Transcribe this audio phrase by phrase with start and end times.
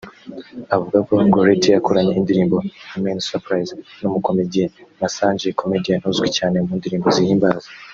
[0.75, 2.57] Avuga ko Gorethi yakoranye indirimbo
[2.95, 4.65] “Ameni Surprise” n’ umukomediye
[5.01, 7.67] Masanja (comedian) uzwi cyane mu ndirimbo zihimbaza